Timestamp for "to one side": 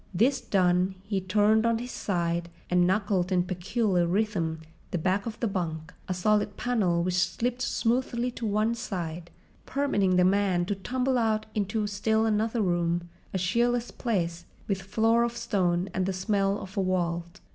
8.31-9.29